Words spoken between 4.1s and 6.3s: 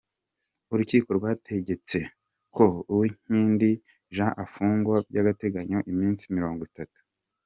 Jean afungwa by’agateganyo iminsi